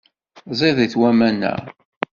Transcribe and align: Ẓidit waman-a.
Ẓidit 0.59 0.93
waman-a. 0.99 1.53